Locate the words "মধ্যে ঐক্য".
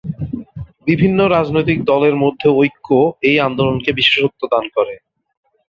2.15-2.89